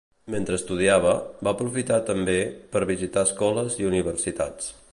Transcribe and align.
Mentre 0.33 0.55
estudiava, 0.59 1.11
va 1.47 1.51
aprofitar 1.57 1.99
també, 2.07 2.37
per 2.77 2.81
visitar 2.93 3.25
Escoles 3.29 3.77
i 3.83 3.87
Universitats. 3.91 4.73